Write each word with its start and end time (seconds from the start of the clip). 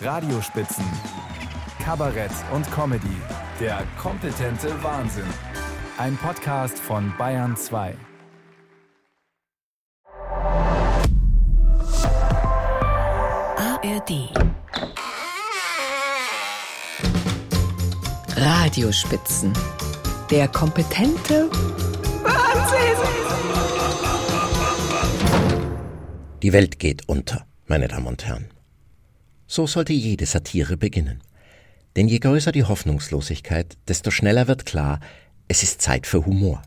Radiospitzen, 0.00 0.84
Kabarett 1.84 2.30
und 2.52 2.70
Comedy. 2.70 3.16
Der 3.58 3.82
kompetente 4.00 4.72
Wahnsinn. 4.82 5.26
Ein 5.98 6.16
Podcast 6.16 6.78
von 6.78 7.12
Bayern 7.18 7.56
2. 7.56 7.96
ARD. 13.56 14.30
Radiospitzen. 18.36 19.52
Der 20.30 20.46
kompetente 20.46 21.50
Wahnsinn. 22.22 22.98
Die 26.42 26.52
Welt 26.52 26.78
geht 26.78 27.08
unter, 27.08 27.46
meine 27.66 27.88
Damen 27.88 28.06
und 28.06 28.24
Herren. 28.24 28.57
So 29.50 29.66
sollte 29.66 29.94
jede 29.94 30.26
Satire 30.26 30.76
beginnen. 30.76 31.22
Denn 31.96 32.06
je 32.06 32.18
größer 32.18 32.52
die 32.52 32.64
Hoffnungslosigkeit, 32.64 33.78
desto 33.88 34.10
schneller 34.10 34.46
wird 34.46 34.66
klar, 34.66 35.00
es 35.48 35.62
ist 35.62 35.80
Zeit 35.80 36.06
für 36.06 36.26
Humor. 36.26 36.62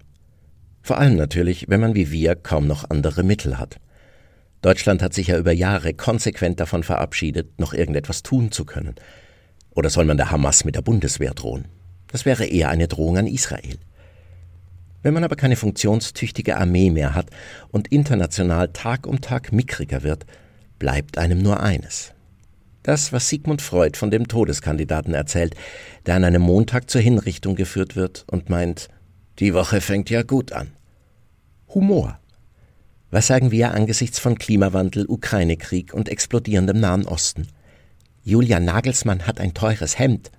Vor 0.81 0.97
allem 0.97 1.15
natürlich, 1.15 1.69
wenn 1.69 1.79
man 1.79 1.93
wie 1.93 2.11
wir 2.11 2.35
kaum 2.35 2.65
noch 2.65 2.89
andere 2.89 3.21
Mittel 3.21 3.59
hat. 3.59 3.79
Deutschland 4.63 5.03
hat 5.03 5.13
sich 5.13 5.27
ja 5.27 5.37
über 5.37 5.51
Jahre 5.51 5.93
konsequent 5.93 6.59
davon 6.59 6.81
verabschiedet, 6.81 7.59
noch 7.59 7.73
irgendetwas 7.73 8.23
tun 8.23 8.51
zu 8.51 8.65
können. 8.65 8.95
Oder 9.69 9.91
soll 9.91 10.05
man 10.05 10.17
der 10.17 10.31
Hamas 10.31 10.65
mit 10.65 10.75
der 10.75 10.81
Bundeswehr 10.81 11.35
drohen? 11.35 11.65
Das 12.07 12.25
wäre 12.25 12.45
eher 12.45 12.69
eine 12.69 12.87
Drohung 12.87 13.19
an 13.19 13.27
Israel. 13.27 13.77
Wenn 15.03 15.13
man 15.13 15.23
aber 15.23 15.35
keine 15.35 15.55
funktionstüchtige 15.55 16.57
Armee 16.57 16.89
mehr 16.89 17.13
hat 17.13 17.29
und 17.69 17.89
international 17.89 18.69
Tag 18.69 19.05
um 19.05 19.21
Tag 19.21 19.51
mickriger 19.51 20.01
wird, 20.01 20.25
bleibt 20.79 21.19
einem 21.19 21.43
nur 21.43 21.61
eines. 21.61 22.13
Das, 22.83 23.13
was 23.13 23.29
Sigmund 23.29 23.61
Freud 23.61 23.97
von 23.97 24.09
dem 24.09 24.27
Todeskandidaten 24.27 25.13
erzählt, 25.13 25.55
der 26.05 26.15
an 26.15 26.23
einem 26.23 26.41
Montag 26.41 26.89
zur 26.89 27.01
Hinrichtung 27.01 27.55
geführt 27.55 27.95
wird 27.95 28.25
und 28.31 28.49
meint, 28.49 28.89
die 29.39 29.53
Woche 29.53 29.81
fängt 29.81 30.09
ja 30.09 30.23
gut 30.23 30.51
an. 30.51 30.71
Humor. 31.69 32.19
Was 33.11 33.27
sagen 33.27 33.51
wir 33.51 33.73
angesichts 33.73 34.19
von 34.19 34.37
Klimawandel, 34.37 35.05
Ukraine-Krieg 35.07 35.93
und 35.93 36.09
explodierendem 36.09 36.79
Nahen 36.79 37.05
Osten? 37.05 37.47
Julian 38.23 38.65
Nagelsmann 38.65 39.27
hat 39.27 39.39
ein 39.39 39.53
teures 39.53 39.99
Hemd. 39.99 40.31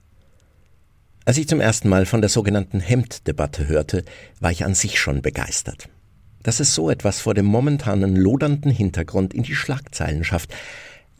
Als 1.24 1.38
ich 1.38 1.46
zum 1.48 1.60
ersten 1.60 1.88
Mal 1.88 2.06
von 2.06 2.20
der 2.20 2.30
sogenannten 2.30 2.80
Hemddebatte 2.80 3.68
hörte, 3.68 4.04
war 4.40 4.50
ich 4.50 4.64
an 4.64 4.74
sich 4.74 4.98
schon 4.98 5.22
begeistert. 5.22 5.88
Dass 6.42 6.58
es 6.58 6.74
so 6.74 6.90
etwas 6.90 7.20
vor 7.20 7.34
dem 7.34 7.46
momentanen 7.46 8.16
lodernden 8.16 8.72
Hintergrund 8.72 9.32
in 9.32 9.44
die 9.44 9.54
Schlagzeilen 9.54 10.24
schafft, 10.24 10.52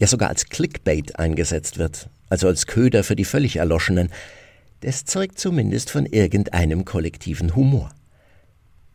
ja 0.03 0.08
sogar 0.08 0.31
als 0.31 0.48
Clickbait 0.48 1.20
eingesetzt 1.20 1.78
wird, 1.78 2.11
also 2.28 2.48
als 2.48 2.67
Köder 2.67 3.05
für 3.05 3.14
die 3.14 3.25
völlig 3.25 3.56
Erloschenen, 3.56 4.11
das 4.81 5.05
zeugt 5.05 5.39
zumindest 5.39 5.91
von 5.91 6.06
irgendeinem 6.06 6.84
kollektiven 6.84 7.55
Humor. 7.55 7.94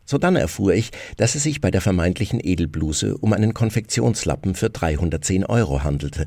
Sodann 0.04 0.36
erfuhr 0.36 0.74
ich, 0.74 0.90
dass 1.16 1.34
es 1.34 1.44
sich 1.44 1.62
bei 1.62 1.70
der 1.70 1.80
vermeintlichen 1.80 2.40
Edelbluse 2.44 3.16
um 3.16 3.32
einen 3.32 3.54
Konfektionslappen 3.54 4.54
für 4.54 4.68
310 4.68 5.46
Euro 5.46 5.82
handelte. 5.82 6.26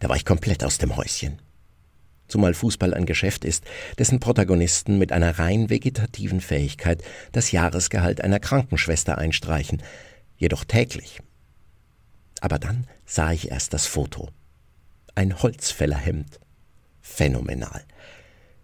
Da 0.00 0.08
war 0.08 0.16
ich 0.16 0.24
komplett 0.24 0.64
aus 0.64 0.78
dem 0.78 0.96
Häuschen. 0.96 1.38
Zumal 2.26 2.54
Fußball 2.54 2.94
ein 2.94 3.06
Geschäft 3.06 3.44
ist, 3.44 3.62
dessen 3.96 4.18
Protagonisten 4.18 4.98
mit 4.98 5.12
einer 5.12 5.38
rein 5.38 5.70
vegetativen 5.70 6.40
Fähigkeit 6.40 7.04
das 7.30 7.52
Jahresgehalt 7.52 8.22
einer 8.22 8.40
Krankenschwester 8.40 9.18
einstreichen, 9.18 9.80
jedoch 10.36 10.64
täglich. 10.64 11.20
Aber 12.40 12.58
dann 12.58 12.86
sah 13.06 13.32
ich 13.32 13.50
erst 13.50 13.72
das 13.74 13.86
Foto. 13.86 14.28
Ein 15.14 15.42
Holzfällerhemd. 15.42 16.40
Phänomenal. 17.00 17.82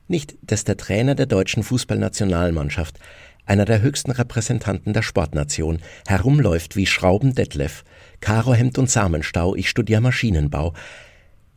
Nicht, 0.09 0.37
dass 0.43 0.65
der 0.65 0.77
Trainer 0.77 1.15
der 1.15 1.27
deutschen 1.27 1.63
Fußballnationalmannschaft, 1.63 2.99
einer 3.45 3.65
der 3.65 3.81
höchsten 3.81 4.11
Repräsentanten 4.11 4.93
der 4.93 5.03
Sportnation, 5.03 5.81
herumläuft 6.07 6.77
wie 6.77 6.87
Schrauben 6.87 7.35
Detlef, 7.35 7.85
Karohemd 8.21 8.79
und 8.79 8.91
Samenstau, 8.91 9.55
ich 9.55 9.69
studiere 9.69 10.01
Maschinenbau, 10.01 10.75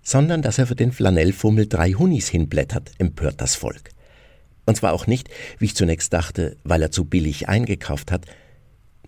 sondern 0.02 0.42
dass 0.42 0.58
er 0.58 0.68
für 0.68 0.76
den 0.76 0.92
Flanellfummel 0.92 1.68
drei 1.68 1.92
Hunis 1.92 2.30
hinblättert, 2.30 2.92
empört 2.98 3.42
das 3.42 3.56
Volk. 3.56 3.92
Und 4.66 4.76
zwar 4.76 4.94
auch 4.94 5.08
nicht, 5.08 5.30
wie 5.58 5.66
ich 5.66 5.76
zunächst 5.76 6.14
dachte, 6.14 6.58
weil 6.64 6.82
er 6.82 6.92
zu 6.92 7.06
billig 7.06 7.50
eingekauft 7.50 8.12
hat, 8.12 8.26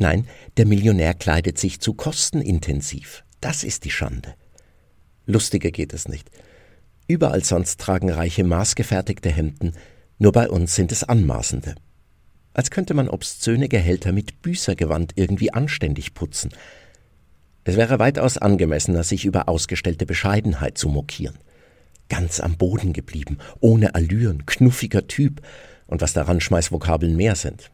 Nein, 0.02 0.26
der 0.58 0.66
Millionär 0.66 1.14
kleidet 1.14 1.60
sich 1.60 1.80
zu 1.80 1.94
kostenintensiv. 1.94 3.24
Das 3.40 3.64
ist 3.64 3.86
die 3.86 3.92
Schande. 3.92 4.34
Lustiger 5.28 5.70
geht 5.70 5.94
es 5.94 6.08
nicht. 6.08 6.32
Überall 7.08 7.44
sonst 7.44 7.80
tragen 7.80 8.10
Reiche 8.10 8.44
maßgefertigte 8.44 9.30
Hemden, 9.30 9.74
nur 10.18 10.32
bei 10.32 10.50
uns 10.50 10.74
sind 10.74 10.92
es 10.92 11.04
anmaßende. 11.04 11.76
Als 12.52 12.72
könnte 12.72 12.96
man 12.96 13.10
obszöne 13.10 13.70
Gehälter 13.70 14.12
mit 14.12 14.42
Büßergewand 14.42 15.12
irgendwie 15.18 15.54
anständig 15.54 16.16
putzen. 16.16 16.50
Es 17.64 17.78
wäre 17.78 18.00
weitaus 18.00 18.40
angemessener, 18.40 19.04
sich 19.04 19.24
über 19.24 19.48
ausgestellte 19.48 20.08
Bescheidenheit 20.08 20.80
zu 20.80 20.90
mokieren. 20.90 21.38
Ganz 22.10 22.40
am 22.40 22.58
Boden 22.58 22.94
geblieben, 22.94 23.38
ohne 23.60 23.94
Allüren, 23.94 24.48
knuffiger 24.48 25.06
Typ 25.06 25.42
und 25.86 26.02
was 26.02 26.14
daran 26.14 26.42
Schmeißvokabeln 26.42 27.16
mehr 27.16 27.36
sind. 27.36 27.70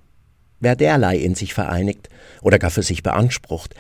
Wer 0.60 0.76
derlei 0.76 1.18
in 1.18 1.36
sich 1.36 1.54
vereinigt 1.54 2.10
oder 2.42 2.60
gar 2.60 2.72
für 2.72 2.84
sich 2.84 3.04
beansprucht, 3.04 3.76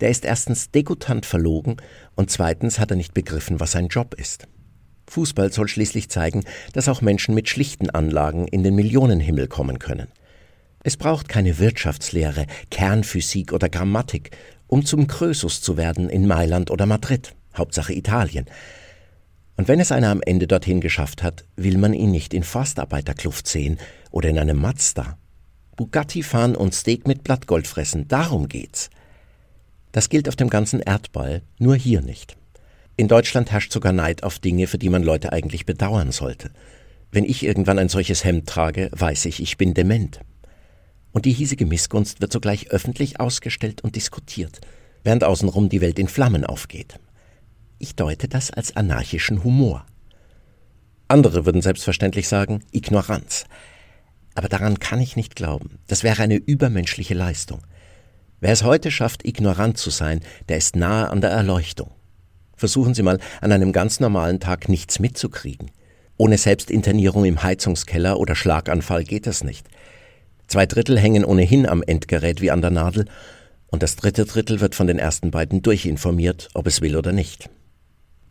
der 0.00 0.10
ist 0.10 0.24
erstens 0.24 0.70
degutant 0.70 1.26
verlogen 1.26 1.76
und 2.14 2.30
zweitens 2.30 2.78
hat 2.78 2.90
er 2.90 2.96
nicht 2.96 3.14
begriffen, 3.14 3.60
was 3.60 3.72
sein 3.72 3.88
Job 3.88 4.14
ist. 4.14 4.48
Fußball 5.08 5.52
soll 5.52 5.68
schließlich 5.68 6.08
zeigen, 6.08 6.44
dass 6.72 6.88
auch 6.88 7.02
Menschen 7.02 7.34
mit 7.34 7.48
schlichten 7.48 7.90
Anlagen 7.90 8.48
in 8.48 8.62
den 8.62 8.74
Millionenhimmel 8.74 9.48
kommen 9.48 9.78
können. 9.78 10.08
Es 10.82 10.96
braucht 10.96 11.28
keine 11.28 11.58
Wirtschaftslehre, 11.58 12.46
Kernphysik 12.70 13.52
oder 13.52 13.68
Grammatik, 13.68 14.30
um 14.66 14.84
zum 14.84 15.06
Krösus 15.06 15.60
zu 15.60 15.76
werden 15.76 16.10
in 16.10 16.26
Mailand 16.26 16.70
oder 16.70 16.86
Madrid, 16.86 17.34
Hauptsache 17.56 17.94
Italien. 17.94 18.46
Und 19.56 19.68
wenn 19.68 19.80
es 19.80 19.92
einer 19.92 20.10
am 20.10 20.20
Ende 20.20 20.46
dorthin 20.46 20.80
geschafft 20.80 21.22
hat, 21.22 21.44
will 21.56 21.78
man 21.78 21.94
ihn 21.94 22.10
nicht 22.10 22.34
in 22.34 22.42
Forstarbeiterkluft 22.42 23.46
sehen 23.46 23.78
oder 24.10 24.28
in 24.28 24.38
einem 24.38 24.60
Mazda. 24.60 25.16
Bugatti 25.76 26.22
fahren 26.22 26.56
und 26.56 26.74
Steak 26.74 27.06
mit 27.06 27.24
Blattgold 27.24 27.66
fressen, 27.66 28.08
darum 28.08 28.48
geht's. 28.48 28.90
Das 29.92 30.08
gilt 30.08 30.28
auf 30.28 30.36
dem 30.36 30.50
ganzen 30.50 30.80
Erdball, 30.80 31.42
nur 31.58 31.76
hier 31.76 32.00
nicht. 32.00 32.36
In 32.96 33.08
Deutschland 33.08 33.50
herrscht 33.50 33.72
sogar 33.72 33.92
Neid 33.92 34.22
auf 34.22 34.38
Dinge, 34.38 34.66
für 34.66 34.78
die 34.78 34.88
man 34.88 35.02
Leute 35.02 35.32
eigentlich 35.32 35.66
bedauern 35.66 36.12
sollte. 36.12 36.50
Wenn 37.10 37.24
ich 37.24 37.44
irgendwann 37.44 37.78
ein 37.78 37.88
solches 37.88 38.24
Hemd 38.24 38.48
trage, 38.48 38.88
weiß 38.92 39.26
ich, 39.26 39.40
ich 39.40 39.56
bin 39.56 39.74
dement. 39.74 40.20
Und 41.12 41.26
die 41.26 41.32
hiesige 41.32 41.66
Missgunst 41.66 42.20
wird 42.20 42.32
sogleich 42.32 42.70
öffentlich 42.70 43.20
ausgestellt 43.20 43.82
und 43.82 43.94
diskutiert, 43.94 44.60
während 45.04 45.22
außenrum 45.22 45.68
die 45.68 45.80
Welt 45.80 45.98
in 45.98 46.08
Flammen 46.08 46.44
aufgeht. 46.44 46.98
Ich 47.78 47.94
deute 47.94 48.28
das 48.28 48.50
als 48.50 48.76
anarchischen 48.76 49.44
Humor. 49.44 49.86
Andere 51.06 51.46
würden 51.46 51.62
selbstverständlich 51.62 52.26
sagen 52.28 52.64
Ignoranz. 52.72 53.44
Aber 54.34 54.48
daran 54.48 54.78
kann 54.78 55.00
ich 55.00 55.16
nicht 55.16 55.36
glauben. 55.36 55.78
Das 55.86 56.02
wäre 56.02 56.22
eine 56.22 56.36
übermenschliche 56.36 57.14
Leistung. 57.14 57.60
Wer 58.40 58.52
es 58.52 58.64
heute 58.64 58.90
schafft, 58.90 59.24
ignorant 59.24 59.78
zu 59.78 59.90
sein, 59.90 60.20
der 60.48 60.58
ist 60.58 60.76
nahe 60.76 61.08
an 61.08 61.20
der 61.20 61.30
Erleuchtung. 61.30 61.90
Versuchen 62.56 62.94
Sie 62.94 63.02
mal, 63.02 63.18
an 63.40 63.52
einem 63.52 63.72
ganz 63.72 64.00
normalen 64.00 64.40
Tag 64.40 64.68
nichts 64.68 64.98
mitzukriegen. 64.98 65.70
Ohne 66.16 66.38
Selbstinternierung 66.38 67.24
im 67.24 67.42
Heizungskeller 67.42 68.18
oder 68.18 68.34
Schlaganfall 68.34 69.04
geht 69.04 69.26
es 69.26 69.42
nicht. 69.42 69.66
Zwei 70.46 70.66
Drittel 70.66 70.98
hängen 70.98 71.24
ohnehin 71.24 71.66
am 71.66 71.82
Endgerät 71.82 72.40
wie 72.40 72.50
an 72.50 72.60
der 72.60 72.70
Nadel, 72.70 73.06
und 73.68 73.82
das 73.82 73.96
dritte 73.96 74.24
Drittel 74.24 74.60
wird 74.60 74.76
von 74.76 74.86
den 74.86 75.00
ersten 75.00 75.32
beiden 75.32 75.62
durchinformiert, 75.62 76.48
ob 76.54 76.68
es 76.68 76.80
will 76.80 76.96
oder 76.96 77.12
nicht. 77.12 77.50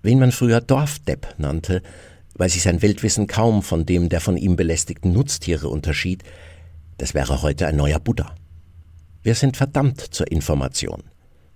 Wen 0.02 0.20
man 0.20 0.32
früher 0.32 0.62
Dorfdepp 0.62 1.36
nannte, 1.38 1.82
weil 2.36 2.50
sich 2.50 2.64
sein 2.64 2.82
Weltwissen 2.82 3.28
kaum 3.28 3.62
von 3.62 3.86
dem 3.86 4.10
der 4.10 4.22
von 4.22 4.38
ihm 4.38 4.56
belästigten 4.56 5.12
Nutztiere 5.12 5.70
unterschied, 5.70 6.24
das 6.98 7.14
wäre 7.14 7.42
heute 7.42 7.68
ein 7.68 7.76
neuer 7.76 8.00
Buddha. 8.00 8.36
Wir 9.24 9.36
sind 9.36 9.58
verdammt 9.58 10.02
zur 10.02 10.32
Information. 10.32 11.04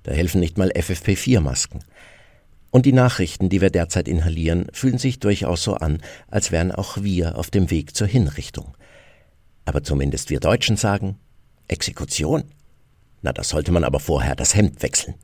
Da 0.04 0.12
helfen 0.12 0.40
nicht 0.40 0.58
mal 0.58 0.72
FFP4-Masken. 0.72 1.84
Und 2.72 2.86
die 2.86 2.94
Nachrichten, 2.94 3.50
die 3.50 3.62
wir 3.62 3.70
derzeit 3.70 4.08
inhalieren, 4.08 4.68
fühlen 4.72 4.98
sich 4.98 5.20
durchaus 5.20 5.64
so 5.64 5.76
an, 5.76 6.02
als 6.28 6.52
wären 6.52 6.72
auch 6.72 7.02
wir 7.02 7.38
auf 7.38 7.50
dem 7.50 7.70
Weg 7.72 7.96
zur 7.96 8.08
Hinrichtung. 8.08 8.76
Aber 9.66 9.84
zumindest 9.84 10.30
wir 10.30 10.40
Deutschen 10.40 10.78
sagen, 10.78 11.18
Exekution? 11.68 12.44
Na, 13.22 13.34
da 13.34 13.44
sollte 13.44 13.72
man 13.72 13.84
aber 13.84 14.00
vorher 14.00 14.36
das 14.36 14.56
Hemd 14.56 14.82
wechseln. 14.82 15.16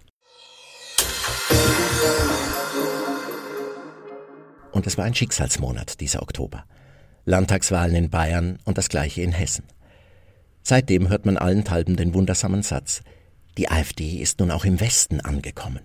Und 4.74 4.88
es 4.88 4.98
war 4.98 5.06
ein 5.06 5.14
Schicksalsmonat, 5.14 6.02
dieser 6.02 6.24
Oktober. 6.24 6.66
Landtagswahlen 7.26 7.96
in 7.96 8.10
Bayern 8.10 8.58
und 8.66 8.78
das 8.78 8.90
gleiche 8.90 9.22
in 9.22 9.32
Hessen. 9.32 9.66
Seitdem 10.64 11.10
hört 11.10 11.26
man 11.26 11.38
allenthalben 11.38 11.96
den 11.96 12.14
wundersamen 12.14 12.64
Satz, 12.64 13.02
die 13.58 13.70
AfD 13.70 14.18
ist 14.18 14.40
nun 14.40 14.50
auch 14.50 14.66
im 14.66 14.80
Westen 14.80 15.22
angekommen. 15.22 15.82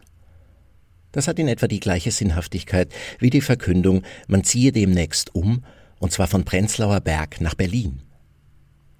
Das 1.12 1.28
hat 1.28 1.38
in 1.38 1.48
etwa 1.48 1.68
die 1.68 1.80
gleiche 1.80 2.10
Sinnhaftigkeit 2.10 2.90
wie 3.18 3.28
die 3.28 3.42
Verkündung, 3.42 4.02
man 4.26 4.42
ziehe 4.42 4.72
demnächst 4.72 5.34
um, 5.34 5.64
und 5.98 6.12
zwar 6.12 6.26
von 6.26 6.44
Prenzlauer 6.44 7.00
Berg 7.00 7.42
nach 7.42 7.54
Berlin. 7.54 8.00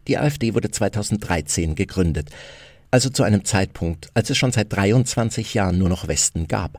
Die 0.07 0.19
AfD 0.19 0.55
wurde 0.55 0.71
2013 0.71 1.75
gegründet, 1.75 2.29
also 2.91 3.09
zu 3.09 3.23
einem 3.23 3.45
Zeitpunkt, 3.45 4.11
als 4.13 4.29
es 4.29 4.37
schon 4.37 4.53
seit 4.53 4.71
23 4.71 5.55
Jahren 5.55 5.79
nur 5.79 5.89
noch 5.89 6.09
Westen 6.09 6.47
gab. 6.47 6.79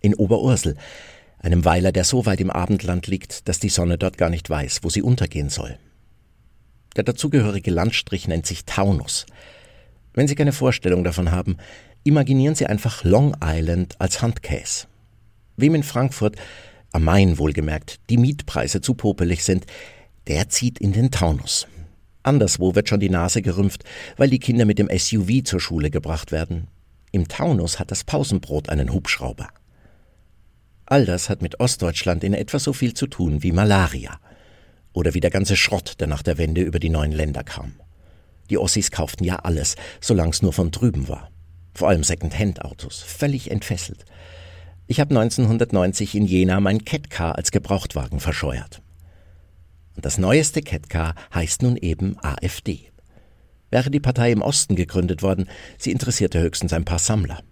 In 0.00 0.14
Oberursel, 0.14 0.76
einem 1.40 1.64
Weiler, 1.64 1.92
der 1.92 2.04
so 2.04 2.26
weit 2.26 2.40
im 2.40 2.50
Abendland 2.50 3.06
liegt, 3.06 3.48
dass 3.48 3.58
die 3.58 3.68
Sonne 3.68 3.98
dort 3.98 4.18
gar 4.18 4.30
nicht 4.30 4.48
weiß, 4.48 4.80
wo 4.82 4.90
sie 4.90 5.02
untergehen 5.02 5.48
soll. 5.48 5.78
Der 6.96 7.04
dazugehörige 7.04 7.70
Landstrich 7.70 8.28
nennt 8.28 8.46
sich 8.46 8.64
Taunus. 8.64 9.26
Wenn 10.12 10.26
Sie 10.26 10.34
keine 10.34 10.52
Vorstellung 10.52 11.04
davon 11.04 11.30
haben, 11.30 11.56
imaginieren 12.02 12.56
Sie 12.56 12.66
einfach 12.66 13.04
Long 13.04 13.36
Island 13.42 13.94
als 14.00 14.22
Handkäse. 14.22 14.86
Wem 15.56 15.76
in 15.76 15.82
Frankfurt, 15.82 16.36
am 16.92 17.04
Main 17.04 17.38
wohlgemerkt, 17.38 18.00
die 18.10 18.16
Mietpreise 18.16 18.80
zu 18.80 18.94
popelig 18.94 19.44
sind, 19.44 19.66
der 20.26 20.48
zieht 20.48 20.80
in 20.80 20.92
den 20.92 21.10
Taunus. 21.10 21.68
Anderswo 22.22 22.74
wird 22.74 22.88
schon 22.88 23.00
die 23.00 23.08
Nase 23.08 23.40
gerümpft, 23.40 23.84
weil 24.16 24.28
die 24.28 24.40
Kinder 24.40 24.64
mit 24.64 24.78
dem 24.78 24.90
SUV 24.90 25.44
zur 25.44 25.60
Schule 25.60 25.90
gebracht 25.90 26.32
werden. 26.32 26.66
Im 27.12 27.28
Taunus 27.28 27.78
hat 27.78 27.90
das 27.90 28.04
Pausenbrot 28.04 28.68
einen 28.68 28.92
Hubschrauber. 28.92 29.48
All 30.90 31.06
das 31.06 31.28
hat 31.28 31.40
mit 31.40 31.60
Ostdeutschland 31.60 32.24
in 32.24 32.34
etwa 32.34 32.58
so 32.58 32.72
viel 32.72 32.94
zu 32.94 33.06
tun 33.06 33.44
wie 33.44 33.52
Malaria. 33.52 34.18
Oder 34.92 35.14
wie 35.14 35.20
der 35.20 35.30
ganze 35.30 35.54
Schrott, 35.54 36.00
der 36.00 36.08
nach 36.08 36.24
der 36.24 36.36
Wende 36.36 36.62
über 36.62 36.80
die 36.80 36.88
neuen 36.88 37.12
Länder 37.12 37.44
kam. 37.44 37.74
Die 38.50 38.58
Ossis 38.58 38.90
kauften 38.90 39.22
ja 39.22 39.36
alles, 39.36 39.76
solange 40.00 40.30
es 40.30 40.42
nur 40.42 40.52
von 40.52 40.72
drüben 40.72 41.06
war. 41.06 41.30
Vor 41.74 41.88
allem 41.88 42.02
Second-Hand-Autos, 42.02 43.02
völlig 43.02 43.52
entfesselt. 43.52 44.04
Ich 44.88 44.98
habe 44.98 45.16
1990 45.16 46.16
in 46.16 46.26
Jena 46.26 46.58
mein 46.58 46.84
Catcar 46.84 47.36
als 47.36 47.52
Gebrauchtwagen 47.52 48.18
verscheuert. 48.18 48.82
Und 49.94 50.04
das 50.04 50.18
neueste 50.18 50.60
Catcar 50.60 51.14
heißt 51.32 51.62
nun 51.62 51.76
eben 51.76 52.16
AfD. 52.20 52.90
Wäre 53.70 53.92
die 53.92 54.00
Partei 54.00 54.32
im 54.32 54.42
Osten 54.42 54.74
gegründet 54.74 55.22
worden, 55.22 55.48
sie 55.78 55.92
interessierte 55.92 56.40
höchstens 56.40 56.72
ein 56.72 56.84
paar 56.84 56.98
Sammler. 56.98 57.44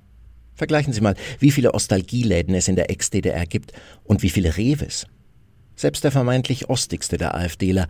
Vergleichen 0.59 0.93
Sie 0.93 1.01
mal, 1.01 1.15
wie 1.39 1.53
viele 1.53 1.73
Ostalgieläden 1.73 2.53
es 2.53 2.67
in 2.67 2.75
der 2.75 2.91
Ex-DDR 2.91 3.47
gibt 3.47 3.73
und 4.03 4.25
wie 4.25 4.29
viele 4.29 4.57
Reves. 4.57 5.07
Selbst 5.77 6.03
der 6.03 6.11
vermeintlich 6.11 6.69
ostigste 6.69 7.17
der 7.17 7.37
AfDler, 7.37 7.87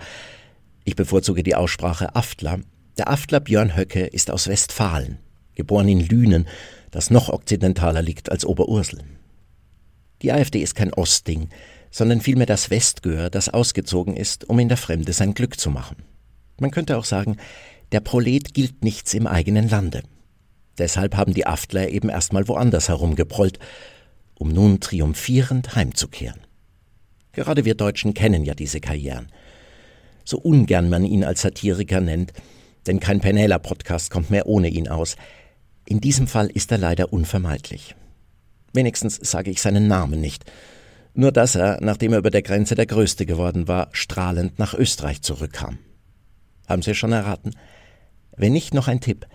ich 0.84 0.94
bevorzuge 0.94 1.42
die 1.42 1.54
Aussprache 1.54 2.14
Aftler, 2.14 2.60
der 2.98 3.08
Aftler 3.08 3.40
Björn 3.40 3.74
Höcke 3.74 4.04
ist 4.04 4.30
aus 4.30 4.48
Westfalen, 4.48 5.18
geboren 5.54 5.88
in 5.88 6.06
Lünen, 6.06 6.46
das 6.90 7.10
noch 7.10 7.30
okzidentaler 7.30 8.02
liegt 8.02 8.30
als 8.30 8.44
Oberursel. 8.44 9.00
Die 10.20 10.30
AfD 10.30 10.60
ist 10.60 10.74
kein 10.74 10.92
Ostding, 10.92 11.48
sondern 11.90 12.20
vielmehr 12.20 12.46
das 12.46 12.68
Westgöhr, 12.68 13.30
das 13.30 13.48
ausgezogen 13.48 14.14
ist, 14.14 14.46
um 14.46 14.58
in 14.58 14.68
der 14.68 14.76
Fremde 14.76 15.14
sein 15.14 15.32
Glück 15.32 15.58
zu 15.58 15.70
machen. 15.70 15.96
Man 16.60 16.70
könnte 16.70 16.98
auch 16.98 17.06
sagen, 17.06 17.38
der 17.92 18.00
Prolet 18.00 18.52
gilt 18.52 18.84
nichts 18.84 19.14
im 19.14 19.26
eigenen 19.26 19.70
Lande. 19.70 20.02
Deshalb 20.78 21.16
haben 21.16 21.34
die 21.34 21.46
Aftler 21.46 21.88
eben 21.88 22.08
erstmal 22.08 22.48
woanders 22.48 22.88
herumgeprollt, 22.88 23.58
um 24.34 24.48
nun 24.48 24.80
triumphierend 24.80 25.74
heimzukehren. 25.74 26.40
Gerade 27.32 27.64
wir 27.64 27.74
Deutschen 27.74 28.14
kennen 28.14 28.44
ja 28.44 28.54
diese 28.54 28.80
Karrieren. 28.80 29.28
So 30.24 30.38
ungern 30.38 30.88
man 30.88 31.04
ihn 31.04 31.24
als 31.24 31.42
Satiriker 31.42 32.00
nennt, 32.00 32.32
denn 32.86 33.00
kein 33.00 33.20
Penela-Podcast 33.20 34.10
kommt 34.10 34.30
mehr 34.30 34.46
ohne 34.46 34.68
ihn 34.68 34.88
aus. 34.88 35.16
In 35.86 36.00
diesem 36.00 36.26
Fall 36.26 36.48
ist 36.48 36.70
er 36.70 36.78
leider 36.78 37.12
unvermeidlich. 37.12 37.94
Wenigstens 38.72 39.16
sage 39.16 39.50
ich 39.50 39.60
seinen 39.60 39.88
Namen 39.88 40.20
nicht. 40.20 40.44
Nur 41.14 41.32
dass 41.32 41.54
er, 41.54 41.78
nachdem 41.80 42.12
er 42.12 42.18
über 42.18 42.30
der 42.30 42.42
Grenze 42.42 42.74
der 42.74 42.86
Größte 42.86 43.26
geworden 43.26 43.66
war, 43.66 43.88
strahlend 43.92 44.58
nach 44.58 44.74
Österreich 44.74 45.22
zurückkam. 45.22 45.78
Haben 46.68 46.82
Sie 46.82 46.94
schon 46.94 47.12
erraten? 47.12 47.52
Wenn 48.38 48.52
nicht 48.52 48.72
noch 48.72 48.86
ein 48.88 49.00
Tipp. 49.00 49.26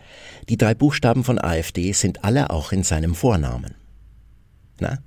Die 0.49 0.57
drei 0.57 0.73
Buchstaben 0.73 1.23
von 1.23 1.37
AfD 1.37 1.91
sind 1.91 2.23
alle 2.23 2.49
auch 2.49 2.71
in 2.71 2.83
seinem 2.83 3.15
Vornamen. 3.15 3.75
Na, 4.79 4.99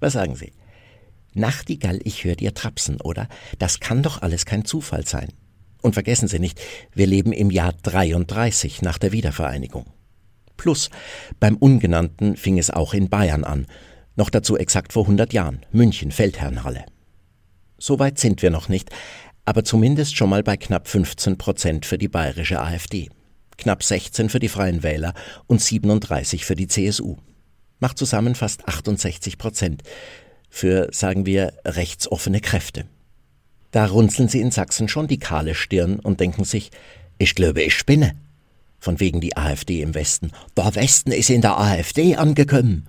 was 0.00 0.12
sagen 0.12 0.34
Sie? 0.34 0.52
Nachtigall, 1.34 2.00
ich 2.04 2.24
höre 2.24 2.36
dir 2.36 2.52
trapsen, 2.52 3.00
oder? 3.00 3.28
Das 3.58 3.80
kann 3.80 4.02
doch 4.02 4.22
alles 4.22 4.44
kein 4.44 4.64
Zufall 4.64 5.06
sein. 5.06 5.32
Und 5.82 5.94
vergessen 5.94 6.28
Sie 6.28 6.38
nicht, 6.38 6.60
wir 6.92 7.06
leben 7.06 7.32
im 7.32 7.50
Jahr 7.50 7.72
33 7.82 8.82
nach 8.82 8.98
der 8.98 9.12
Wiedervereinigung. 9.12 9.86
Plus, 10.56 10.90
beim 11.40 11.56
Ungenannten 11.56 12.36
fing 12.36 12.58
es 12.58 12.70
auch 12.70 12.94
in 12.94 13.08
Bayern 13.08 13.44
an, 13.44 13.66
noch 14.16 14.30
dazu 14.30 14.56
exakt 14.56 14.92
vor 14.92 15.04
100 15.04 15.32
Jahren, 15.32 15.60
München, 15.72 16.12
Feldherrnhalle. 16.12 16.86
So 17.78 17.98
weit 17.98 18.18
sind 18.18 18.42
wir 18.42 18.50
noch 18.50 18.68
nicht, 18.68 18.90
aber 19.44 19.64
zumindest 19.64 20.16
schon 20.16 20.30
mal 20.30 20.42
bei 20.42 20.56
knapp 20.56 20.88
15 20.88 21.36
Prozent 21.36 21.86
für 21.86 21.98
die 21.98 22.08
bayerische 22.08 22.60
AfD 22.60 23.10
knapp 23.56 23.82
16 23.82 24.28
für 24.28 24.40
die 24.40 24.48
Freien 24.48 24.82
Wähler 24.82 25.14
und 25.46 25.60
37 25.60 26.44
für 26.44 26.54
die 26.54 26.68
CSU. 26.68 27.16
Macht 27.80 27.98
zusammen 27.98 28.34
fast 28.34 28.66
68 28.68 29.38
Prozent 29.38 29.82
für, 30.48 30.88
sagen 30.92 31.26
wir, 31.26 31.52
rechtsoffene 31.64 32.40
Kräfte. 32.40 32.86
Da 33.72 33.86
runzeln 33.86 34.28
sie 34.28 34.40
in 34.40 34.52
Sachsen 34.52 34.88
schon 34.88 35.08
die 35.08 35.18
kahle 35.18 35.54
Stirn 35.54 35.98
und 35.98 36.20
denken 36.20 36.44
sich, 36.44 36.70
ich 37.18 37.34
glaube, 37.34 37.62
ich 37.62 37.74
spinne. 37.74 38.14
Von 38.78 39.00
wegen 39.00 39.20
die 39.20 39.36
AfD 39.36 39.82
im 39.82 39.94
Westen. 39.94 40.30
Der 40.56 40.74
Westen 40.74 41.10
ist 41.10 41.30
in 41.30 41.40
der 41.40 41.58
AfD 41.58 42.16
angekommen. 42.16 42.86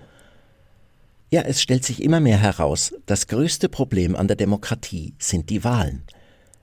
Ja, 1.32 1.42
es 1.42 1.62
stellt 1.62 1.84
sich 1.84 2.04
immer 2.04 2.20
mehr 2.20 2.38
heraus, 2.38 2.94
das 3.08 3.28
größte 3.28 3.68
Problem 3.68 4.16
an 4.16 4.28
der 4.28 4.36
Demokratie 4.36 5.16
sind 5.18 5.50
die 5.50 5.64
Wahlen. 5.64 6.04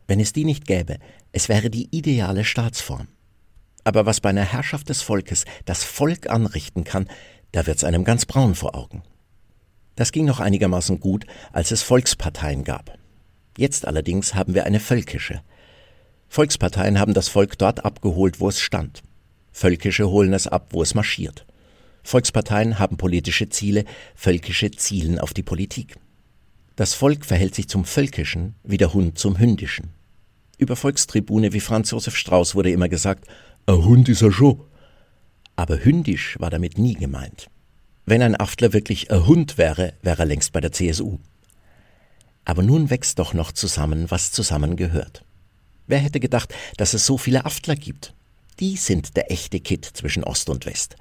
Wenn 0.07 0.21
es 0.21 0.33
die 0.33 0.45
nicht 0.45 0.67
gäbe, 0.67 0.99
es 1.33 1.49
wäre 1.49 1.69
die 1.69 1.89
ideale 1.91 2.45
Staatsform. 2.45 3.09
Aber 3.84 4.06
was 4.06 4.20
bei 4.20 4.31
einer 4.31 4.44
Herrschaft 4.44 4.88
des 4.88 5.02
Volkes 5.02 5.44
das 5.64 5.84
Volk 5.84 6.31
anrichten 6.31 6.84
kann, 6.84 7.08
da 7.52 7.67
wird's 7.67 7.84
einem 7.84 8.05
ganz 8.05 8.26
braun 8.26 8.55
vor 8.55 8.75
Augen. 8.75 9.02
Das 9.96 10.12
ging 10.12 10.25
noch 10.25 10.40
einigermaßen 10.40 11.00
gut, 11.00 11.26
als 11.52 11.70
es 11.70 11.82
Volksparteien 11.82 12.64
gab. 12.64 12.99
Jetzt 13.58 13.87
allerdings 13.87 14.34
haben 14.34 14.55
wir 14.55 14.64
eine 14.64 14.81
völkische. 14.81 15.43
Volksparteien 16.29 16.99
haben 16.99 17.12
das 17.12 17.29
Volk 17.29 17.58
dort 17.58 17.84
abgeholt, 17.84 18.40
wo 18.40 18.49
es 18.49 18.61
stand. 18.61 19.02
Völkische 19.50 20.08
holen 20.08 20.32
es 20.32 20.46
ab, 20.46 20.69
wo 20.70 20.82
es 20.82 20.94
marschiert. 20.94 21.44
Volksparteien 22.02 22.79
haben 22.79 22.96
politische 22.96 23.50
Ziele, 23.50 23.84
völkische 24.14 24.70
zielen 24.70 25.19
auf 25.19 25.34
die 25.34 25.43
Politik. 25.43 25.96
Das 26.75 26.94
Volk 26.94 27.26
verhält 27.26 27.55
sich 27.55 27.69
zum 27.69 27.84
Völkischen 27.84 28.55
wie 28.65 28.79
der 28.79 28.94
Hund 28.94 29.19
zum 29.19 29.39
Hündischen. 29.39 29.91
Über 30.59 30.77
Volkstribune 30.77 31.53
wie 31.53 31.61
Franz 31.61 31.91
Josef 31.91 32.17
Strauß 32.17 32.55
wurde 32.55 32.71
immer 32.71 32.89
gesagt, 32.89 33.27
ein 33.67 33.85
Hund 33.85 34.09
ist 34.09 34.23
er 34.23 34.32
schon. 34.32 34.61
Aber 35.56 35.79
hündisch 35.79 36.37
war 36.39 36.51
damit 36.51 36.79
nie 36.79 36.94
gemeint. 36.94 37.49
Wenn 38.06 38.23
ein 38.23 38.37
Aftler 38.37 38.73
wirklich 38.73 39.11
ein 39.11 39.27
Hund 39.27 39.59
wäre, 39.59 39.94
wäre 40.03 40.23
er 40.23 40.27
längst 40.27 40.53
bei 40.53 40.61
der 40.61 40.73
CSU. 40.73 41.19
Aber 42.44 42.63
nun 42.63 42.91
wächst 42.91 43.19
doch 43.19 43.35
noch 43.35 43.53
zusammen, 43.53 44.11
was 44.11 44.32
zusammengehört. 44.32 45.25
Wer 45.87 45.99
hätte 45.99 46.21
gedacht, 46.21 46.55
dass 46.77 46.94
es 46.94 47.06
so 47.06 47.19
viele 47.19 47.44
Aftler 47.44 47.77
gibt? 47.77 48.15
Die 48.61 48.77
sind 48.77 49.17
der 49.17 49.31
echte 49.31 49.61
Kitt 49.61 49.85
zwischen 49.85 50.25
Ost 50.25 50.49
und 50.51 50.67
West. 50.67 50.97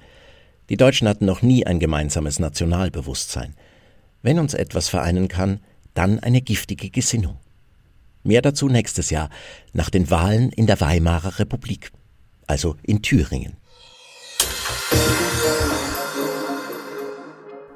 Die 0.68 0.76
Deutschen 0.76 1.08
hatten 1.08 1.26
noch 1.26 1.42
nie 1.42 1.66
ein 1.66 1.80
gemeinsames 1.80 2.38
Nationalbewusstsein. 2.38 3.54
Wenn 4.22 4.38
uns 4.38 4.54
etwas 4.54 4.88
vereinen 4.88 5.28
kann, 5.28 5.60
dann 5.94 6.20
eine 6.20 6.40
giftige 6.40 6.90
Gesinnung. 6.90 7.38
Mehr 8.22 8.42
dazu 8.42 8.68
nächstes 8.68 9.10
Jahr, 9.10 9.30
nach 9.72 9.90
den 9.90 10.10
Wahlen 10.10 10.50
in 10.50 10.66
der 10.66 10.80
Weimarer 10.80 11.38
Republik 11.38 11.92
also 12.52 12.76
in 12.82 13.02
Thüringen. 13.02 13.56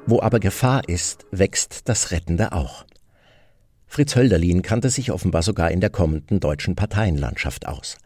Wo 0.07 0.21
aber 0.21 0.39
Gefahr 0.39 0.89
ist, 0.89 1.27
wächst 1.31 1.89
das 1.89 2.11
Rettende 2.11 2.53
auch. 2.53 2.85
Fritz 3.87 4.15
Hölderlin 4.15 4.63
kannte 4.63 4.91
sich 4.91 5.11
offenbar 5.11 5.43
sogar 5.43 5.71
in 5.71 5.81
der 5.81 5.91
kommenden 5.91 6.41
deutschen 6.41 6.77
Parteienlandschaft 6.77 7.67
aus. 7.67 7.97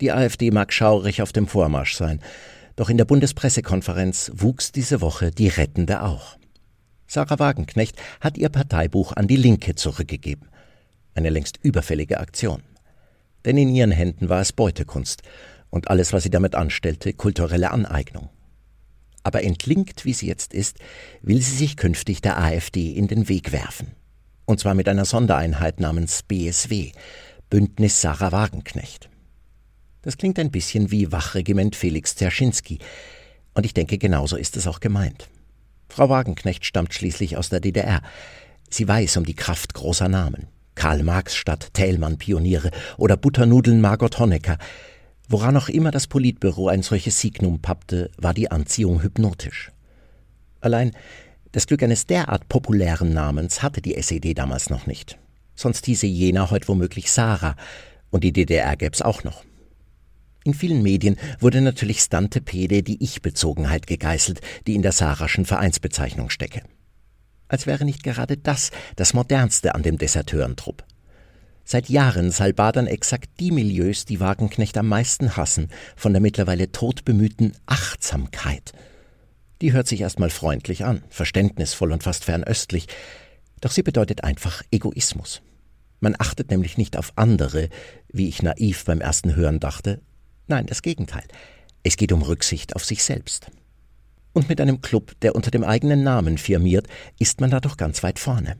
Die 0.00 0.12
AfD 0.12 0.50
mag 0.50 0.72
schaurig 0.72 1.22
auf 1.22 1.32
dem 1.32 1.46
Vormarsch 1.46 1.96
sein, 1.96 2.20
doch 2.76 2.90
in 2.90 2.98
der 2.98 3.06
Bundespressekonferenz 3.06 4.30
wuchs 4.34 4.70
diese 4.70 5.00
Woche 5.00 5.30
die 5.30 5.48
Rettende 5.48 6.02
auch. 6.02 6.36
Sarah 7.06 7.38
Wagenknecht 7.38 7.96
hat 8.20 8.36
ihr 8.36 8.50
Parteibuch 8.50 9.12
an 9.12 9.26
die 9.26 9.36
Linke 9.36 9.74
zurückgegeben. 9.76 10.48
Eine 11.16 11.30
längst 11.30 11.58
überfällige 11.62 12.20
Aktion. 12.20 12.62
Denn 13.46 13.56
in 13.56 13.74
ihren 13.74 13.90
Händen 13.90 14.28
war 14.28 14.42
es 14.42 14.52
Beutekunst 14.52 15.22
und 15.70 15.88
alles, 15.88 16.12
was 16.12 16.22
sie 16.22 16.30
damit 16.30 16.54
anstellte, 16.54 17.14
kulturelle 17.14 17.70
Aneignung. 17.70 18.28
Aber 19.22 19.42
entlinkt, 19.42 20.04
wie 20.04 20.12
sie 20.12 20.26
jetzt 20.26 20.52
ist, 20.52 20.78
will 21.22 21.40
sie 21.40 21.56
sich 21.56 21.76
künftig 21.78 22.20
der 22.20 22.38
AfD 22.38 22.92
in 22.92 23.08
den 23.08 23.30
Weg 23.30 23.50
werfen. 23.50 23.92
Und 24.44 24.60
zwar 24.60 24.74
mit 24.74 24.88
einer 24.88 25.06
Sondereinheit 25.06 25.80
namens 25.80 26.22
BSW, 26.22 26.92
Bündnis 27.48 28.00
Sarah 28.02 28.30
Wagenknecht. 28.30 29.08
Das 30.02 30.18
klingt 30.18 30.38
ein 30.38 30.50
bisschen 30.50 30.90
wie 30.90 31.10
Wachregiment 31.12 31.76
Felix 31.76 32.14
Zerschinski. 32.14 32.78
Und 33.54 33.64
ich 33.64 33.72
denke, 33.72 33.96
genauso 33.96 34.36
ist 34.36 34.56
es 34.56 34.66
auch 34.66 34.80
gemeint. 34.80 35.28
Frau 35.88 36.10
Wagenknecht 36.10 36.66
stammt 36.66 36.92
schließlich 36.92 37.38
aus 37.38 37.48
der 37.48 37.60
DDR. 37.60 38.02
Sie 38.68 38.86
weiß 38.86 39.16
um 39.16 39.24
die 39.24 39.34
Kraft 39.34 39.72
großer 39.72 40.08
Namen. 40.08 40.48
Karl 40.76 41.02
Marx 41.02 41.34
statt 41.34 41.70
Thälmann 41.72 42.18
Pioniere 42.18 42.70
oder 42.96 43.16
Butternudeln 43.16 43.80
Margot 43.80 44.20
Honecker. 44.20 44.58
Woran 45.28 45.56
auch 45.56 45.68
immer 45.68 45.90
das 45.90 46.06
Politbüro 46.06 46.68
ein 46.68 46.82
solches 46.82 47.18
Signum 47.20 47.60
pappte, 47.60 48.12
war 48.16 48.32
die 48.32 48.52
Anziehung 48.52 49.02
hypnotisch. 49.02 49.72
Allein 50.60 50.92
das 51.50 51.66
Glück 51.66 51.82
eines 51.82 52.06
derart 52.06 52.48
populären 52.48 53.12
Namens 53.12 53.62
hatte 53.62 53.80
die 53.80 53.96
SED 53.96 54.34
damals 54.34 54.70
noch 54.70 54.86
nicht. 54.86 55.18
Sonst 55.56 55.86
hieße 55.86 56.06
Jena 56.06 56.50
heute 56.50 56.68
womöglich 56.68 57.10
Sarah 57.10 57.56
und 58.10 58.22
die 58.22 58.32
DDR 58.32 58.76
gäb's 58.76 59.02
auch 59.02 59.24
noch. 59.24 59.42
In 60.44 60.54
vielen 60.54 60.82
Medien 60.82 61.16
wurde 61.40 61.60
natürlich 61.60 62.00
Stante 62.00 62.40
Pede 62.40 62.84
die 62.84 63.02
Ich-Bezogenheit 63.02 63.88
gegeißelt, 63.88 64.40
die 64.66 64.76
in 64.76 64.82
der 64.82 64.92
Saraschen 64.92 65.44
Vereinsbezeichnung 65.44 66.30
stecke. 66.30 66.62
Als 67.48 67.66
wäre 67.66 67.84
nicht 67.84 68.02
gerade 68.02 68.36
das 68.36 68.70
das 68.96 69.14
Modernste 69.14 69.74
an 69.74 69.82
dem 69.82 69.98
Deserteurentrupp. 69.98 70.84
Seit 71.64 71.88
Jahren 71.88 72.30
salbadern 72.30 72.86
exakt 72.86 73.28
die 73.40 73.50
Milieus, 73.50 74.04
die 74.04 74.20
Wagenknecht 74.20 74.78
am 74.78 74.88
meisten 74.88 75.36
hassen, 75.36 75.68
von 75.96 76.12
der 76.12 76.22
mittlerweile 76.22 76.70
todbemühten 76.72 77.56
Achtsamkeit– 77.66 78.72
die 79.62 79.72
hört 79.72 79.86
sich 79.86 80.02
erstmal 80.02 80.30
freundlich 80.30 80.84
an, 80.84 81.02
verständnisvoll 81.08 81.92
und 81.92 82.02
fast 82.02 82.24
fernöstlich, 82.24 82.88
doch 83.60 83.70
sie 83.70 83.82
bedeutet 83.82 84.22
einfach 84.22 84.62
Egoismus. 84.70 85.40
Man 86.00 86.14
achtet 86.18 86.50
nämlich 86.50 86.76
nicht 86.76 86.96
auf 86.96 87.12
andere, 87.16 87.70
wie 88.12 88.28
ich 88.28 88.42
naiv 88.42 88.84
beim 88.84 89.00
ersten 89.00 89.34
Hören 89.34 89.60
dachte. 89.60 90.02
Nein, 90.46 90.66
das 90.66 90.82
Gegenteil. 90.82 91.24
Es 91.82 91.96
geht 91.96 92.12
um 92.12 92.20
Rücksicht 92.20 92.76
auf 92.76 92.84
sich 92.84 93.02
selbst. 93.02 93.46
Und 94.36 94.50
mit 94.50 94.60
einem 94.60 94.82
Club, 94.82 95.18
der 95.22 95.34
unter 95.34 95.50
dem 95.50 95.64
eigenen 95.64 96.02
Namen 96.02 96.36
firmiert, 96.36 96.88
ist 97.18 97.40
man 97.40 97.48
da 97.48 97.58
doch 97.58 97.78
ganz 97.78 98.02
weit 98.02 98.18
vorne. 98.18 98.58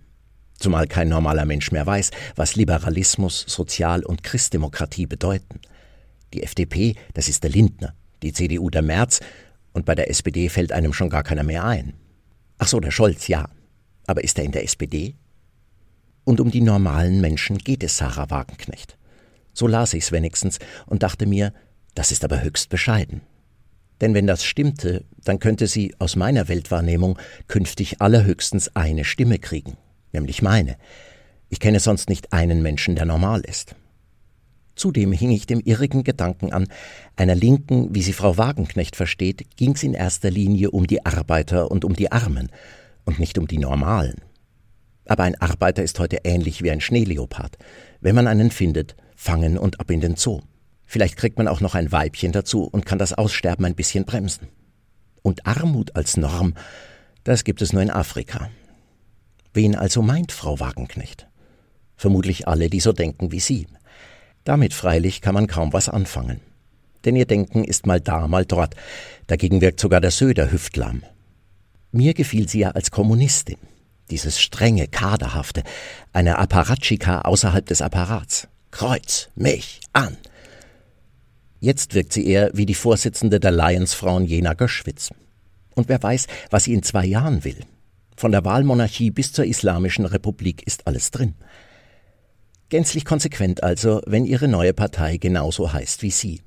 Zumal 0.59 0.87
kein 0.87 1.11
normaler 1.11 1.45
Mensch 1.45 1.71
mehr 1.71 1.85
weiß, 1.85 2.12
was 2.35 2.56
Liberalismus, 2.56 3.45
Sozial- 3.47 4.02
und 4.02 4.23
Christdemokratie 4.23 5.04
bedeuten. 5.04 5.61
Die 6.33 6.42
FDP, 6.42 6.95
das 7.12 7.28
ist 7.28 7.42
der 7.42 7.50
Lindner, 7.50 7.92
die 8.23 8.33
CDU 8.33 8.71
der 8.71 8.80
Merz 8.80 9.21
und 9.75 9.85
bei 9.85 9.95
der 9.95 10.09
SPD 10.09 10.49
fällt 10.49 10.73
einem 10.73 10.95
schon 10.95 11.11
gar 11.11 11.23
keiner 11.23 11.42
mehr 11.42 11.66
ein. 11.66 11.92
Ach 12.56 12.68
so, 12.68 12.80
der 12.80 12.90
Scholz, 12.90 13.28
ja. 13.28 13.47
Aber 14.06 14.25
ist 14.25 14.38
er 14.38 14.47
in 14.47 14.52
der 14.52 14.64
SPD? 14.64 15.14
Und 16.25 16.40
um 16.40 16.50
die 16.50 16.62
normalen 16.62 17.21
Menschen 17.21 17.59
geht 17.59 17.85
es 17.85 17.99
Sarah 17.99 18.30
Wagenknecht. 18.30 18.97
So 19.52 19.66
las 19.66 19.92
ich's 19.92 20.11
wenigstens 20.11 20.59
und 20.87 21.02
dachte 21.02 21.26
mir, 21.26 21.52
das 21.95 22.12
ist 22.12 22.25
aber 22.25 22.42
höchst 22.42 22.71
bescheiden. 22.71 23.21
Denn 24.00 24.15
wenn 24.15 24.26
das 24.26 24.45
stimmte, 24.45 25.05
dann 25.25 25.38
könnte 25.38 25.67
sie 25.67 25.95
aus 25.99 26.17
meiner 26.17 26.49
Weltwahrnehmung 26.49 27.19
künftig 27.49 28.00
allerhöchstens 28.00 28.75
eine 28.75 29.05
Stimme 29.05 29.38
kriegen, 29.38 29.76
nämlich 30.12 30.43
meine. 30.43 30.76
Ich 31.49 31.61
kenne 31.61 31.81
sonst 31.81 32.09
nicht 32.09 32.33
einen 32.33 32.62
Menschen, 32.62 32.97
der 32.97 33.07
normal 33.07 33.41
ist. 33.41 33.75
Zudem 34.75 35.12
hing 35.12 35.31
ich 35.31 35.47
dem 35.47 35.61
irrigen 35.61 36.05
Gedanken 36.05 36.53
an, 36.53 36.69
einer 37.17 37.35
Linken, 37.35 37.95
wie 37.95 38.03
sie 38.03 38.12
Frau 38.12 38.37
Wagenknecht 38.37 38.95
versteht, 38.95 39.57
ging's 39.57 39.83
in 39.83 39.95
erster 39.95 40.31
Linie 40.31 40.71
um 40.71 40.87
die 40.87 41.07
Arbeiter 41.07 41.71
und 41.71 41.85
um 41.85 41.97
die 41.97 42.12
Armen 42.12 42.50
und 43.07 43.19
nicht 43.19 43.38
um 43.38 43.47
die 43.47 43.59
Normalen. 43.59 44.21
Aber 45.07 45.23
ein 45.23 45.41
Arbeiter 45.41 45.83
ist 45.83 45.99
heute 45.99 46.19
ähnlich 46.25 46.62
wie 46.62 46.71
ein 46.71 46.83
Schneeleopard. 46.83 47.57
Wenn 48.00 48.15
man 48.15 48.26
einen 48.26 48.50
findet, 48.50 48.97
fangen 49.15 49.57
und 49.57 49.81
ab 49.81 49.91
in 49.91 50.00
den 50.00 50.17
Zoo. 50.17 50.41
Vielleicht 50.87 51.16
kriegt 51.16 51.37
man 51.37 51.49
auch 51.49 51.61
noch 51.61 51.75
ein 51.75 51.90
Weibchen 51.93 52.33
dazu 52.33 52.64
und 52.64 52.87
kann 52.87 52.99
das 52.99 53.12
Aussterben 53.12 53.64
ein 53.64 53.75
bisschen 53.75 54.05
bremsen. 54.05 54.49
Und 55.23 55.47
Armut 55.47 55.97
als 55.97 56.16
Norm, 56.16 56.55
das 57.25 57.43
gibt 57.43 57.61
es 57.61 57.73
nur 57.73 57.83
in 57.83 57.90
Afrika. 57.90 58.49
Wen 59.52 59.75
also 59.75 60.00
meint 60.00 60.31
Frau 60.31 60.61
Wagenknecht? 60.61 61.26
Vermutlich 61.97 62.47
alle, 62.47 62.71
die 62.71 62.81
so 62.81 62.93
denken 62.93 63.33
wie 63.33 63.40
sie. 63.40 63.66
Damit 64.45 64.75
freilich 64.75 65.21
kann 65.21 65.35
man 65.35 65.49
kaum 65.49 65.73
was 65.73 65.88
anfangen. 65.88 66.40
Denn 67.05 67.16
ihr 67.16 67.26
Denken 67.26 67.64
ist 67.64 67.87
mal 67.87 68.00
da, 68.00 68.28
mal 68.28 68.45
dort. 68.45 68.75
Dagegen 69.26 69.61
wirkt 69.61 69.81
sogar 69.81 70.00
der 70.00 70.11
Söder 70.11 70.52
hüftlahm. 70.52 71.02
Mir 71.90 72.14
gefiel 72.14 72.49
sie 72.49 72.61
ja 72.61 72.71
als 72.71 72.90
Kommunistin. 72.90 73.59
Dieses 74.11 74.40
strenge, 74.40 74.87
kaderhafte, 74.87 75.64
eine 76.12 76.38
Apparatschika 76.38 77.23
außerhalb 77.23 77.66
des 77.66 77.83
Apparats. 77.83 78.49
Kreuz 78.71 79.31
mich 79.35 79.81
an! 79.93 80.16
Jetzt 81.58 81.94
wirkt 81.94 82.12
sie 82.12 82.26
eher 82.26 82.50
wie 82.54 82.66
die 82.66 82.75
Vorsitzende 82.75 83.40
der 83.40 83.52
Lionsfrauen 83.52 84.25
Jena 84.25 84.54
Göschwitz. 84.54 85.10
Und 85.75 85.88
wer 85.88 86.02
weiß, 86.02 86.26
was 86.50 86.64
sie 86.64 86.75
in 86.75 86.82
zwei 86.82 87.06
Jahren 87.06 87.44
will. 87.44 87.58
Von 88.16 88.32
der 88.32 88.44
Wahlmonarchie 88.44 89.10
bis 89.10 89.32
zur 89.32 89.44
Islamischen 89.44 90.06
Republik 90.06 90.66
ist 90.66 90.86
alles 90.86 91.10
drin. 91.10 91.34
Gänzlich 92.68 93.04
konsequent 93.04 93.62
also, 93.62 94.00
wenn 94.06 94.25
ihre 94.25 94.48
neue 94.48 94.72
Partei 94.72 95.18
genauso 95.18 95.72
heißt 95.72 96.02
wie 96.02 96.10
sie. 96.10 96.40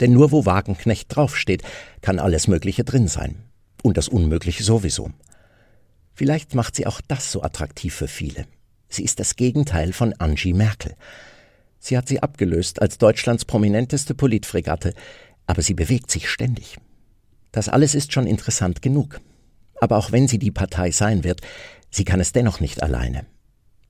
Denn 0.00 0.12
nur 0.12 0.30
wo 0.30 0.46
Wagenknecht 0.46 1.14
draufsteht, 1.14 1.62
kann 2.00 2.18
alles 2.18 2.48
Mögliche 2.48 2.84
drin 2.84 3.08
sein. 3.08 3.44
Und 3.82 3.96
das 3.96 4.08
Unmögliche 4.08 4.62
sowieso. 4.62 5.10
Vielleicht 6.14 6.54
macht 6.54 6.76
sie 6.76 6.86
auch 6.86 7.00
das 7.06 7.32
so 7.32 7.42
attraktiv 7.42 7.94
für 7.94 8.08
viele. 8.08 8.44
Sie 8.88 9.04
ist 9.04 9.20
das 9.20 9.36
Gegenteil 9.36 9.92
von 9.92 10.14
Angie 10.18 10.52
Merkel. 10.52 10.94
Sie 11.80 11.96
hat 11.96 12.06
sie 12.06 12.22
abgelöst 12.22 12.80
als 12.80 12.98
Deutschlands 12.98 13.44
prominenteste 13.44 14.14
Politfregatte, 14.14 14.94
aber 15.46 15.62
sie 15.62 15.74
bewegt 15.74 16.10
sich 16.10 16.28
ständig. 16.28 16.76
Das 17.52 17.68
alles 17.68 17.94
ist 17.94 18.12
schon 18.12 18.26
interessant 18.26 18.82
genug. 18.82 19.20
Aber 19.80 19.96
auch 19.96 20.12
wenn 20.12 20.28
sie 20.28 20.38
die 20.38 20.50
Partei 20.50 20.90
sein 20.90 21.24
wird, 21.24 21.40
sie 21.90 22.04
kann 22.04 22.20
es 22.20 22.32
dennoch 22.32 22.60
nicht 22.60 22.82
alleine. 22.82 23.24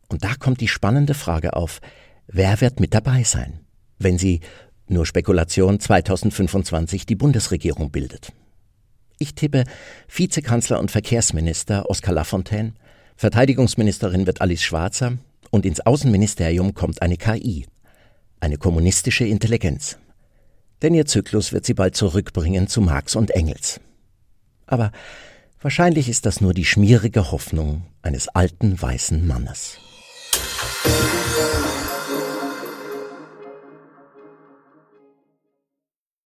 Und 0.09 0.25
da 0.25 0.35
kommt 0.35 0.61
die 0.61 0.69
spannende 0.69 1.15
Frage 1.15 1.55
auf, 1.55 1.81
wer 2.27 2.61
wird 2.61 2.81
mit 2.81 2.95
dabei 2.95 3.25
sein, 3.25 3.61
wenn 3.99 4.17
sie, 4.19 4.41
nur 4.89 5.05
Spekulation, 5.05 5.79
2025 5.79 7.07
die 7.07 7.17
Bundesregierung 7.17 7.91
bildet. 7.91 8.33
Ich 9.19 9.35
tippe 9.35 9.65
Vizekanzler 10.09 10.81
und 10.81 10.91
Verkehrsminister 10.91 11.91
Oskar 11.91 12.15
Lafontaine, 12.15 12.73
Verteidigungsministerin 13.17 14.27
wird 14.27 14.41
Alice 14.41 14.63
Schwarzer 14.63 15.19
und 15.51 15.67
ins 15.67 15.81
Außenministerium 15.81 16.73
kommt 16.75 17.03
eine 17.03 17.19
KI, 17.19 17.67
eine 18.41 18.57
kommunistische 18.57 19.25
Intelligenz. 19.25 19.99
Denn 20.83 20.95
ihr 20.95 21.07
Zyklus 21.07 21.53
wird 21.53 21.65
sie 21.67 21.75
bald 21.75 21.95
zurückbringen 21.95 22.67
zu 22.67 22.81
Marx 22.81 23.15
und 23.15 23.31
Engels. 23.31 23.81
Aber 24.67 24.93
wahrscheinlich 25.61 26.09
ist 26.09 26.27
das 26.27 26.41
nur 26.41 26.55
die 26.55 26.65
schmierige 26.65 27.33
Hoffnung 27.33 27.83
eines 28.03 28.29
alten 28.29 28.81
weißen 28.81 29.27
Mannes. 29.27 29.79
You. 30.85 31.70